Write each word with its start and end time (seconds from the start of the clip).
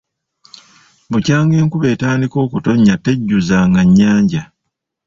Bukyanga 1.11 1.53
enkuba 1.61 1.87
etandika 1.93 2.37
kutonnya 2.51 2.95
tejjuzanga 3.03 3.81
nnyanja. 3.87 4.43